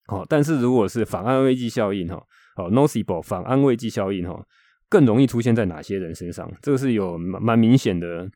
[0.08, 2.22] 哦，但是如果是反安慰剂效应哈，
[2.56, 4.42] 哦，nocebo 反安慰剂效应哈，
[4.88, 6.50] 更容易出现在哪些人身上？
[6.60, 8.28] 这个是有蛮明显的。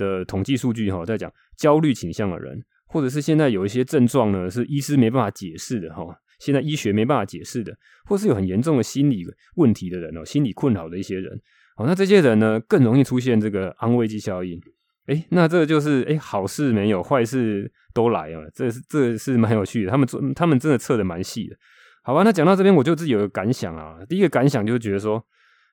[0.00, 6.02] 的统计数据哈，在讲焦虑倾向的人，或者是现在有一些症状呢，是医师没办法解释的哈，
[6.38, 9.24] 现在医学没办法解释的，或是有很严重的心理
[9.56, 11.30] 问题的人哦，心理困扰的一些人，
[11.76, 14.58] 哦，那这些人呢，更容易出现这个安慰剂效应，
[15.06, 21.56] 诶，那这就是诶，好事没有，坏事都来啊，这是这是蛮有趣的，他们做他们真的测得蛮细的，
[22.02, 25.24] 好吧，那讲到这边，我就自己有个感想啊，第一个感想就是觉得说。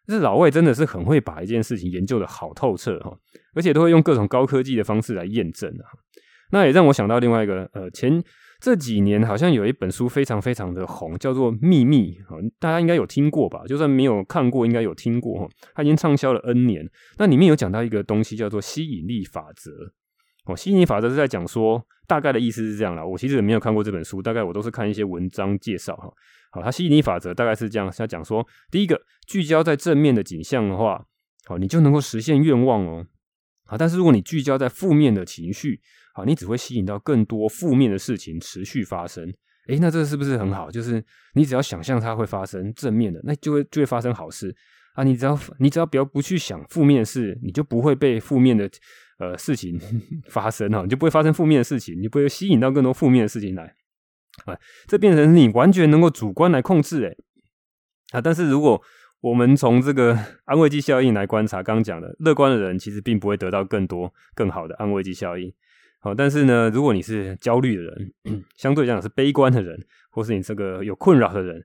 [0.07, 3.15] 这老外真的是很会把一件事情研究得好透彻哈，
[3.53, 5.85] 而且都会用各种高科技的方式来验证啊。
[6.51, 8.23] 那也让我想到另外一个，呃，前
[8.61, 13.63] 这几年好像有一本书非常非常的红，叫做《秘密》哈，大家应该有听过吧？
[13.67, 15.49] 就算没有看过，应该有听过哈。
[15.75, 16.89] 它已经畅销了 N 年。
[17.17, 19.71] 那里面有讲到一个东西叫做吸引力法则
[20.45, 23.05] 哦，吸引力法则是在讲说，大概的意思是这样啦。
[23.05, 26.09] 我其实也没有看过这本书，大概我都是看一些文章介绍哈。
[26.51, 31.05] 好，它吸引力法则大概是这样，它讲说，第一个聚焦在正面的景象的话，
[31.45, 33.05] 好，你就能够实现愿望哦。
[33.65, 35.79] 好，但是如果你聚焦在负面的情绪，
[36.13, 39.31] 好，你只会吸引到更多负面的事情持续发生。
[39.67, 40.71] 诶，那这是不是很好？
[40.71, 44.55] 就是你只要想象它会发生正面的，那就会就会发生好事
[44.93, 45.03] 啊。
[45.03, 48.69] 你只要你只要不要不去想负面的事，你就不会被负面的
[49.19, 49.77] 呃事情
[50.31, 53.75] 发生哈，你就不会发生负面的事情，你不会吸引到更多负面的事情来
[54.45, 54.57] 啊。
[54.87, 57.17] 这变成你完全能够主观来控制诶
[58.11, 58.21] 啊。
[58.21, 58.81] 但是如果
[59.21, 65.51] 我们从这个安慰剂效应来观察，刚刚讲的乐观的人其实并不会得到更多更好的安慰剂效应。
[65.99, 68.13] 好，但是呢，如果你是焦虑的人，
[68.55, 69.75] 相对讲是悲观的人，
[70.11, 71.61] 或是你这个有困扰的人，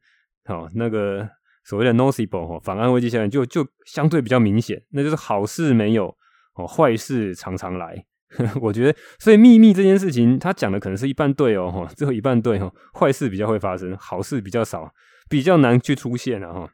[0.47, 1.29] 好，那个
[1.65, 6.17] 所谓的 nocebo 哈，反安慰剂效应就就相对比较明显，那就是好事没有，
[6.55, 8.07] 哦，坏事常常来。
[8.61, 14.93] 我觉得，所以秘密这件事情，他讲的可能是一半对哦，哈，最后一半对哦，坏事比较会发生，好事比较少，
[15.29, 16.71] 比较难去出现了哈。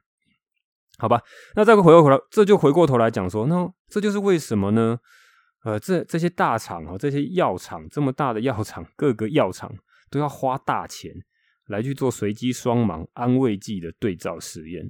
[0.98, 1.22] 好吧，
[1.54, 4.98] 那再回过头来，这就回过头来讲说，那这就是为什么呢？
[5.64, 9.70] 呃，这这些大厂哦，这些药厂这么大的药厂，各个药厂
[10.10, 11.12] 都要花大钱
[11.66, 14.88] 来去做随机双盲安慰剂的对照实验。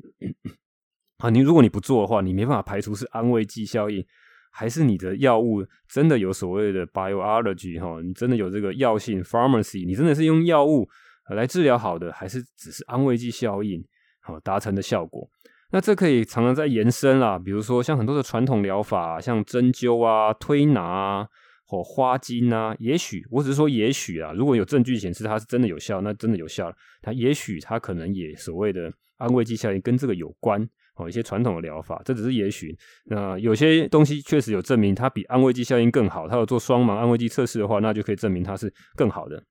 [1.19, 4.05] 啊，你如果你不做的话，你没办法排除是安慰剂效应，
[4.51, 10.89] 还是你的药物真的有所谓的 biology 哈，你真的有这个药性 pharmacy，你真的是用药物
[11.31, 13.85] 来治疗好的，还是只是安慰剂效应
[14.21, 15.29] 好达成的效果？
[15.71, 21.29] 那这可以常常在延伸啦，比如说像很多的传统疗法，像针灸啊、推拿啊、
[21.67, 26.75] 或花精啊，也许我只是说也许啊，如果有证据显示它是真的有效，那真的有效。
[27.03, 30.67] 它也许它可能也所谓的安慰剂效应跟这个有关
[30.99, 32.77] 哦，一些传统的疗法，这只是也许。
[33.07, 39.43] 那有些东西确实有证明它比安慰剂效应更好，它有做双盲安慰剂测试的话，那就可以证明它是更好的。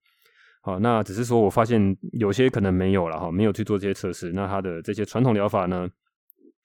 [0.62, 5.88] 好，那只是说我发现有些可能没有了哈，没有去做这些测试，那它的这些传统疗法呢？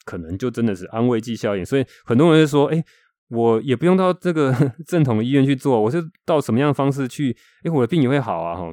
[0.05, 2.85] 可能就真的是安慰剂效应，所以很多人就说：“哎，
[3.29, 4.53] 我也不用到这个
[4.85, 7.31] 正统的医院去做，我是到什么样的方式去？
[7.62, 8.68] 哎，我的病也会好啊！”哈，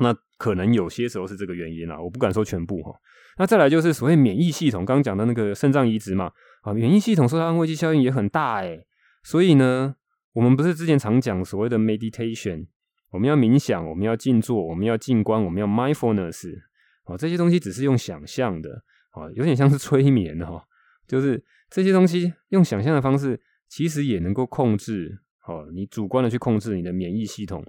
[0.00, 2.92] 那可能有些时候是这个原因啦，我不敢说全部哈。
[3.38, 6.30] 那再来就是所谓免疫系统，刚刚讲的那个肾脏移植嘛，
[6.62, 8.78] 啊，免疫系统受到安慰剂效应也很大哎。
[9.22, 9.94] 所以呢，
[10.32, 12.66] 我们不是之前常讲所谓的 meditation，
[13.10, 16.48] 我们要冥想，我们要静坐，我们要静观，我们要 mindfulness，
[17.04, 18.84] 哦，这些东西只是用想象的。
[19.12, 20.62] 哦，有点像是催眠哈，
[21.08, 27.60] 就是这些东西用想象的方式，其实也能够控制，哦，你主观的去控制你的免疫系统，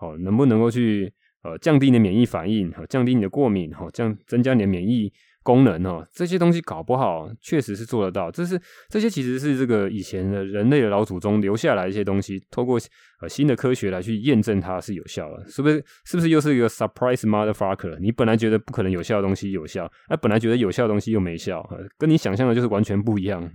[0.00, 1.14] 哦，能不能够去
[1.50, 5.12] 呃降低你的免疫反应，好，降低你的过敏，好，降增加你的免疫。
[5.44, 8.30] 功能哦，这些东西搞不好确实是做得到。
[8.30, 12.78] 这是这些其实是这个以前的人类的老祖宗留下来一些东西，透过
[13.22, 15.82] 呃新的科学来去验证它是有效的，是不是？
[16.04, 17.98] 是不是又是一个 surprise motherfucker？
[17.98, 23.50] 你本来觉得不可能有效的东西有效，哎，本来觉得有效的东西又没效，跟你想象的就是完全不一样。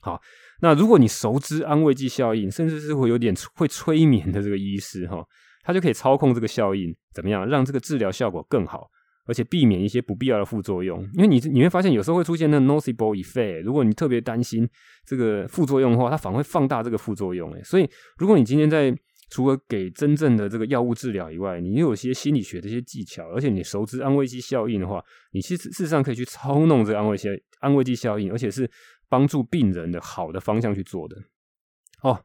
[0.00, 0.20] 好，
[0.62, 5.24] 那如果你熟知安慰剂效应，甚至是会有点会催眠的这个医师哈，
[5.62, 8.90] 他就可以操控这个效应，怎么样让这个治疗效果更好？
[9.26, 13.62] 而且避免一些不必要的副作用，因为你你会发现有时候会出现那个 nocebo effect。
[13.62, 14.68] 如果你特别担心
[15.06, 17.52] 这个副作用的话，它反而会放大这个副作用。
[17.52, 18.92] 诶，所以如果你今天在
[19.28, 27.28] 除了给真正的这个药物治疗以外，你又有些心理学的一些技巧，而且你熟知安慰剂效应的话，你其实事实上可以去操弄这个安慰剂
[27.60, 28.68] 安慰剂效应，而且是
[29.08, 31.16] 帮助病人的好的方向去做的。
[32.02, 32.20] 哦。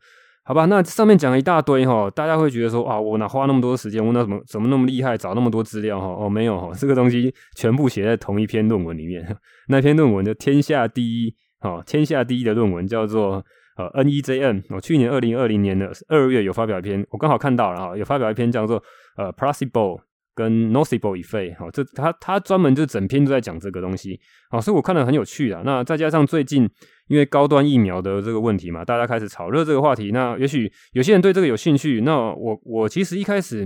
[0.47, 6.05] 好吧，那上面讲了一大堆哈，大家会觉得说啊，我哪花那么多时间，我那怎么怎么那么厉害，找那么多资料哈？
[6.05, 9.25] 哦，没有哈，这个东西全部写在同一篇论文里面。
[9.69, 13.43] 那篇论文的天下第一，哈，天下第一的论文叫做
[13.75, 18.81] 呃 N E J N 我去年二零二零年的二月有发表一篇，我刚好看到了哈，有发表一篇叫做
[19.17, 19.99] 呃 p l a c i b l e
[20.35, 24.19] 跟 Nocebo effect，好，这他他专门就整篇都在讲这个东西，
[24.49, 25.61] 好，所以我看了很有趣啊。
[25.63, 26.69] 那再加上最近
[27.07, 30.11] 因为高端疫苗的这个问题嘛，大家开始炒热这个话题。
[30.11, 32.01] 那也许有些人对这个有兴趣。
[32.01, 33.65] 那我我其实一开始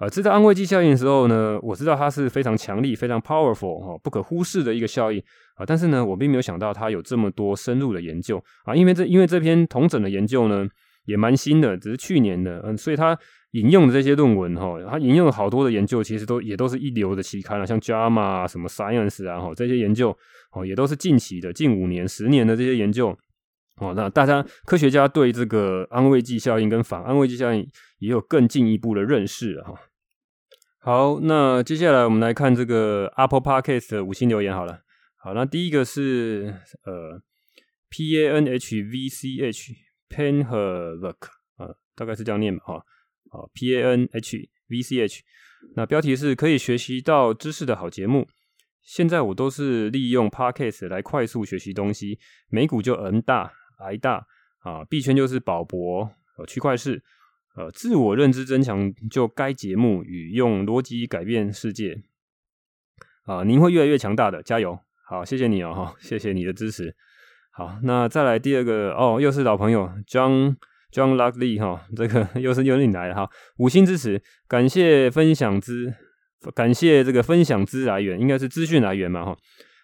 [0.00, 5.18] 呃知道安慰剂效应的时候呢，我知道它是非常强力、非常 powerful 哈，不可忽视的一个效应
[5.54, 5.64] 啊。
[5.64, 8.74] 但是呢，我并没有想到它有这么多深入的研究啊。
[8.74, 10.68] 因为这因为这篇同整的研究呢
[11.06, 13.18] 也蛮新的，只是去年的，嗯，所以它。
[13.52, 20.16] 引用的这些论文哈，他引用了好多的研究，其实都也都是一流的期刊了，像 JAMA 啊、什么 Science 啊，哈，这些研究
[20.52, 23.16] 哦也都是近期的，近五年、十年的这些研究
[23.76, 23.92] 哦。
[23.94, 27.60] 那大家科学家对这个安慰剂效应跟反安慰剂效应
[27.98, 29.74] 也有更进一步的认识哈。
[30.80, 34.80] 好，那接下来我们来看这个 Apple Podcast 的五星留言好了。
[35.16, 37.22] 好，那第一个是呃
[37.90, 39.72] P A N H V C H
[40.08, 42.82] Panherlock 啊，大概是这样念吧哈。
[43.32, 45.22] 啊，P A N H V C H，
[45.74, 48.28] 那标题是可以学习到知识的好节目。
[48.82, 52.18] 现在我都是利用 Podcast 来快速学习东西，
[52.48, 54.26] 美股就 N 大、I 大
[54.58, 57.02] 啊，币圈就是宝博、呃区块势，
[57.54, 62.02] 呃，自我认知增强就该节目与用逻辑改变世界
[63.24, 64.78] 啊，您会越来越强大的，加油！
[65.06, 66.96] 好，谢谢你哦，哈，谢谢你的支持。
[67.50, 70.56] 好，那再来第二个哦，又是老朋友 John
[70.92, 75.94] John Lucky 哈，这个 又是又是你来了哈，五星支持，感谢分享之。
[76.56, 79.36] 感谢这个分享资来源，应该是资讯来源嘛，哈。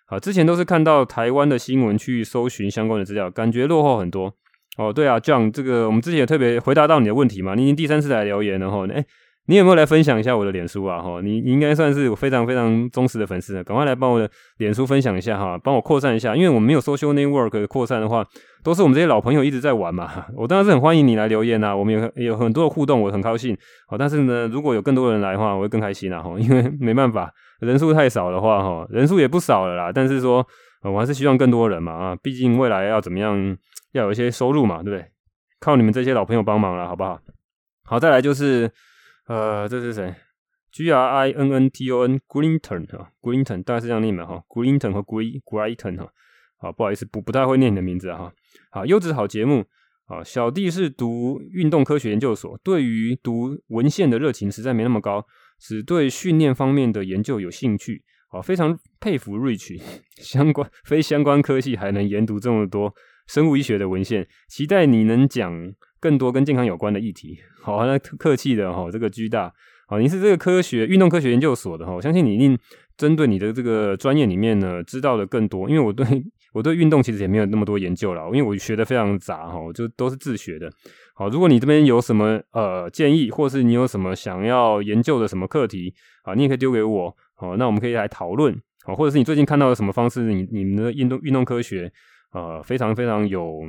[0.06, 4.34] 好，之前都是看到台湾的新闻去搜寻相关的资料，感觉落后很多。
[4.76, 8.84] 哦，对啊，John，这个我们之前也特别回答到你的问题嘛，你已经第三次来留言了哈。
[8.88, 9.06] 诶
[9.48, 11.00] 你有没有来分享一下我的脸书啊？
[11.00, 18.22] 哈，你应该算是我非常非常忠实的粉丝，赶快来帮我的脸书分享一下哈，帮我扩散一下，因为我们没有 social network 扩散的话，
[18.62, 20.26] 都是我们这些老朋友一直在玩嘛。
[20.36, 23.56] 我当然是很欢迎你来留言呐，我们有有很多的互动，我很高兴。
[23.86, 26.20] 好，但是呢，如果有更多人来的话，我会更开心啦。
[26.20, 29.90] 哈，因为没办法，人数太少的话，哈，人数也不少了啦。
[29.90, 30.46] 但是说，
[30.82, 33.56] 我还是希望更多人嘛啊，毕竟未来要怎么样，
[33.92, 35.06] 要有一些收入嘛，对不对？
[35.58, 37.18] 靠你们这些老朋友帮忙了，好不好？
[37.86, 38.70] 好，再来就是。
[39.28, 40.14] 呃，这是谁
[40.72, 46.10] ？G R I N N T O N Grinton 哈，Grinton 大概是这样念的哈，Grinton 和 Gri Grinton 哈，
[46.56, 48.32] 好，不好意思，不不太会念你的名字哈。
[48.70, 49.66] 好，优质好节目
[50.06, 55.26] 啊，小弟是读运动科学研究所，对于读文献的热情实在没那么高，
[55.60, 58.02] 只对训练方面的研究有兴趣。
[58.30, 59.78] 好，非常佩服 Rich，
[60.16, 62.94] 相关非相关科系还能研读这么多
[63.26, 65.74] 生物医学的文献，期待你能讲。
[66.00, 69.52] 更多跟健康有关的议题，好，那客气的哈，这个居大，
[69.86, 72.58] 好，你是这个科学运动科学研究所的哈，我相信你一定
[72.96, 75.68] 针对你的这个专业里面呢，知道的更多。
[75.68, 76.06] 因为我对
[76.52, 80.70] 我对运动其实也没有那么多研究了，因为我学的非常杂哈，就都是自学的。
[81.14, 91.92] 好，如果你这边有什么呃建议，或是你有什么想要研究的什么课题，啊，你也可以丢给我，好，那我们可以来讨论，好，或者是你最近看到的什么方式，你你们的运动运动科学，
[92.32, 93.62] 呃，非常非常有。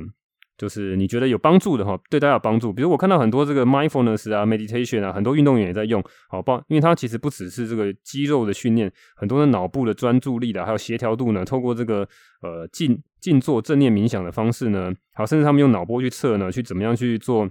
[0.60, 2.70] 就是你觉得有帮助的哈，对大家有帮助。
[2.70, 11.46] 比如我看到很多这个 mindfulness 啊，meditation 啊，很多运动员也在用，好帮，因为它其实不只是这个肌肉的训练，很多的脑部的专注力的，还有协调度呢。
[11.46, 12.06] 透过这个
[12.42, 17.48] 呃静静坐正念冥想的方式呢，好，甚至他们用脑波去测呢，去怎么样去做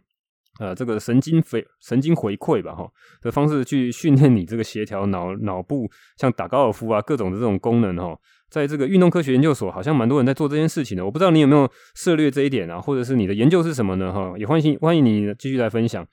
[0.59, 2.87] 呃这个神经回神经回馈吧哈
[3.23, 8.15] 的方式去训练你这个协调脑脑部，像打高尔夫啊各种的这种功能哈。
[8.49, 11.05] 在这个运动科学研究所，好像蛮多人在做这件事情的。
[11.05, 14.11] 我不知道你有没有涉猎这一点啊，或者是你的研究是什么呢？
[14.11, 16.05] 哈，也欢迎欢迎你继续来分享。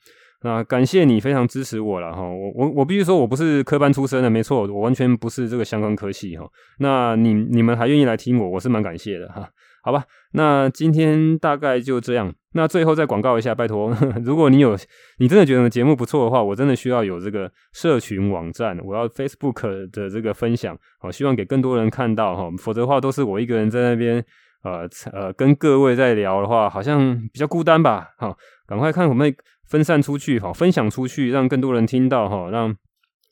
[0.43, 2.21] 那感谢你非常支持我了哈。
[2.21, 6.47] 我我我必须说我不是科班出身的，没错，我完全不是这个相关科系哈。
[6.77, 9.49] 那你你们还愿意来听我，我是蛮感谢的哈。
[9.87, 12.35] 好吧，那今天大概就这样。
[12.51, 14.77] 那最后再广告一下，拜托， 如果你有
[15.19, 22.51] 你真的觉得节目不错的话，我真的需要有这个社群网站，我要 Facebook 的这个分享，好，希望给更多人看到哈。
[22.57, 24.21] 否则的话，都是我一个人在那边，
[24.61, 28.09] 呃呃，跟各位在聊的话，好像比较孤单吧。
[28.17, 29.33] 好，赶快看我们
[29.69, 32.75] 分散出去，好，分享出去，让更多人听到哈，让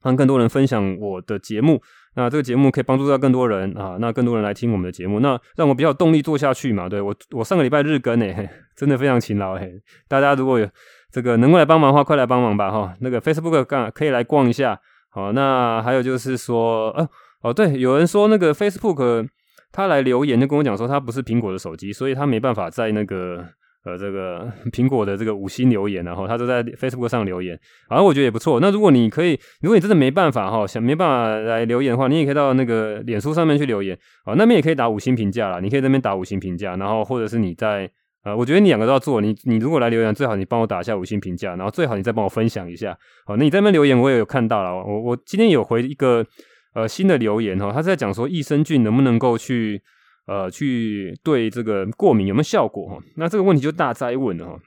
[0.03, 1.81] 让更多人分享我的节目。
[2.15, 6.87] 那这个节目可以帮助到更多人啊，那更多人来听我们的节目，那让我比较有动力做下去嘛。
[6.87, 9.71] 对，我，我上个礼拜日更诶，真的非常勤劳诶。
[10.07, 10.67] 大家如果有
[11.11, 12.93] 这个能够来帮忙的话，快来帮忙吧哈。
[13.01, 14.79] 那个 Facebook 干可以来逛一下。
[15.09, 17.09] 好，那还有就是说，呃、
[17.41, 19.27] 哦对，有人说那个 Facebook
[19.71, 23.45] 他来留言就跟我讲说他不是苹果的手机，所以他没办法在那个。
[23.85, 27.55] 呃，这个苹果的这个五星留言，然后他都在 Facebook 上留言，
[27.87, 28.59] 反正我觉得也不错。
[28.59, 33.95] 那如果你可以，如果你真的没办法哈，想没办法来留言的话，你也可以到那个脸书上面去留言，
[34.25, 35.59] 好，那边也可以打五星评价啦。
[35.59, 37.87] 你可以在那边打五星评价，然后或者是你在
[38.23, 39.21] 呃，我觉得你两个都要做。
[39.21, 42.97] 你你如果来留言，最好你帮我打一下五星评价，然后最好你再帮我分享一下。
[43.27, 44.75] 好，那你在那边留言，我也有看到了。
[44.83, 46.25] 我我今天有回一个
[46.73, 49.79] 呃新的留言哈，他是在讲说益生菌能不能够去。
[50.27, 52.97] 呃，去对这个过敏有没有效果哈？
[53.15, 54.59] 那这个问题就大哉问了哈。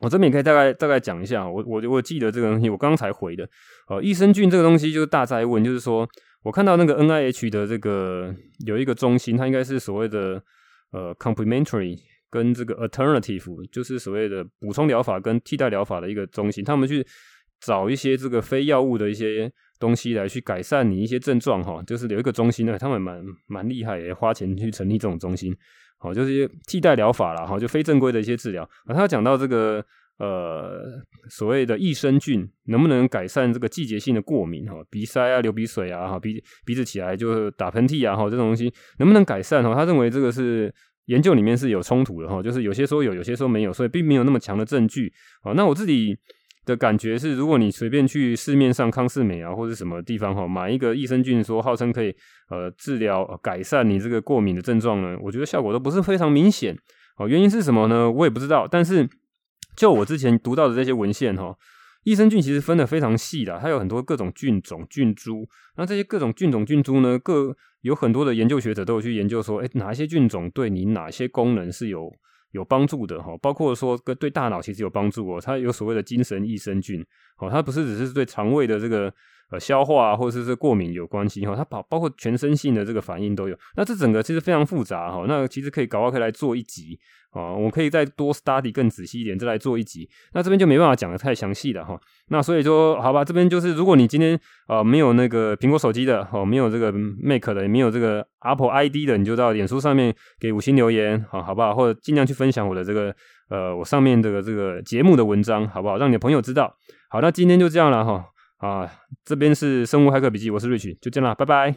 [0.00, 3.48] 我这边也可以大概大概讲一下，我我我记得这个东西，我刚刚才回的。
[3.88, 6.06] 呃，益生菌这个东西就是大哉问，就是说
[6.42, 8.34] 我看到那个 NIH 的这个
[8.66, 10.42] 有一个中心，它应该是所谓的
[10.90, 11.96] 呃 complementary
[12.28, 17.06] 跟这个 alternative，就是所谓的补充疗法跟替代疗法的一个中心，他们去
[17.64, 19.50] 找一些这个非药物的一些。
[19.80, 25.54] 东西来去改善你一些症状哈，就是有一个中心呢，他们蛮蛮厉害，也花钱去成立这种中心，
[25.98, 28.62] 好，就是一些替代疗法啦，哈，就非正规的一些治疗。
[28.86, 29.84] 啊，他讲到这个
[30.18, 30.80] 呃
[31.28, 39.74] 所谓的益生菌能不能改善这个季节性的过敏哈，鼻塞啊、流鼻水啊、哈鼻鼻子起来就打喷嚏啊，哈这种东西能不能改善哈？
[39.74, 40.72] 他认为这个是
[41.06, 45.12] 研究里面是有冲突的哈，就是有些说有，有些说没有，所以并没有那么强的证据。
[45.42, 46.16] 好，那我自己。
[46.64, 52.14] 的感觉是，如果你随便去市面上康是美啊或者什么地方哈买一个益生菌，说号称可以
[52.48, 56.76] 呃治疗、改善你这个过敏的症状呢，我觉得效果都不是非常明显。
[57.16, 58.10] 哦，原因是什么呢？
[58.10, 58.66] 我也不知道。
[58.66, 59.08] 但是
[59.76, 61.54] 就我之前读到的这些文献哈，
[62.02, 65.46] 益生菌其实分得非常细的，它有很多各种菌种、菌株。
[65.76, 72.10] 那这些各种菌种、菌株呢，各有很多的研究学者都有去研究说，诶，哪些菌种对你哪些功能是有
[72.54, 73.36] 有帮助的哈？
[73.42, 77.04] 包括说跟对大脑其实有帮助哦，它有所谓的精神益生菌
[77.36, 79.12] 哦，它不是只是对肠胃的这个。
[79.50, 83.56] 呃，消化，或者是过敏有关系哈，它包包括全身性的这个反应都有。
[83.76, 86.98] 那这整个其实非常复杂哈，那其实可以搞，可以来做一集
[87.30, 90.08] 啊，我可以再多 study 更仔细一点，再来做一集。
[90.32, 92.00] 那这边就没办法讲得太详细了哈。
[92.28, 101.74] 那所以说，好吧，这边就是如果你今天啊没有那个苹果手机的，哦，没有这个 Mac 的，也没有这个 Apple ID 的，你就到脸书上面给五星留言，好，好不好？
[101.74, 103.14] 或者尽量去分享我的这个
[103.50, 105.98] 呃我上面这个这个节目的文章，好不好？
[105.98, 106.74] 让你的朋友知道。
[107.10, 108.24] 好，那今天就这样了哈。
[108.64, 108.90] 啊，
[109.26, 111.74] 这边是生物骇客笔记，我是 Rich，就这样啦，拜拜。